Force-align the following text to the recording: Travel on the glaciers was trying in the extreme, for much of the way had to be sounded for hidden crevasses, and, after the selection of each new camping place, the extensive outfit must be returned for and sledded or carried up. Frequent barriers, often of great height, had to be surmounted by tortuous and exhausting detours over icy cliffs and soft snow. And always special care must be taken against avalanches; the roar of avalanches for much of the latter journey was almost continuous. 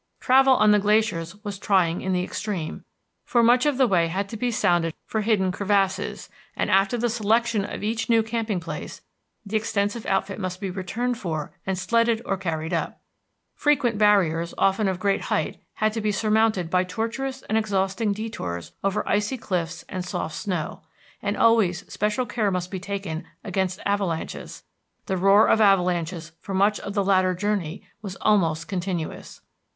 Travel 0.19 0.55
on 0.55 0.71
the 0.71 0.79
glaciers 0.79 1.35
was 1.43 1.59
trying 1.59 2.01
in 2.01 2.11
the 2.11 2.23
extreme, 2.23 2.85
for 3.23 3.43
much 3.43 3.67
of 3.67 3.77
the 3.77 3.85
way 3.85 4.07
had 4.07 4.27
to 4.29 4.35
be 4.35 4.49
sounded 4.49 4.95
for 5.05 5.21
hidden 5.21 5.51
crevasses, 5.51 6.27
and, 6.55 6.71
after 6.71 6.97
the 6.97 7.07
selection 7.07 7.63
of 7.63 7.83
each 7.83 8.09
new 8.09 8.23
camping 8.23 8.59
place, 8.59 9.01
the 9.45 9.55
extensive 9.55 10.07
outfit 10.07 10.39
must 10.39 10.59
be 10.59 10.71
returned 10.71 11.19
for 11.19 11.51
and 11.67 11.77
sledded 11.77 12.19
or 12.25 12.35
carried 12.35 12.73
up. 12.73 12.99
Frequent 13.53 13.99
barriers, 13.99 14.55
often 14.57 14.87
of 14.87 14.99
great 14.99 15.25
height, 15.25 15.61
had 15.73 15.93
to 15.93 16.01
be 16.01 16.11
surmounted 16.11 16.71
by 16.71 16.83
tortuous 16.83 17.43
and 17.43 17.55
exhausting 17.55 18.11
detours 18.11 18.71
over 18.83 19.07
icy 19.07 19.37
cliffs 19.37 19.85
and 19.87 20.03
soft 20.03 20.33
snow. 20.35 20.81
And 21.21 21.37
always 21.37 21.87
special 21.93 22.25
care 22.25 22.49
must 22.49 22.71
be 22.71 22.79
taken 22.79 23.25
against 23.43 23.79
avalanches; 23.85 24.63
the 25.05 25.15
roar 25.15 25.47
of 25.47 25.61
avalanches 25.61 26.31
for 26.41 26.55
much 26.55 26.79
of 26.79 26.95
the 26.95 27.03
latter 27.03 27.35
journey 27.35 27.83
was 28.01 28.15
almost 28.21 28.67
continuous. 28.67 29.41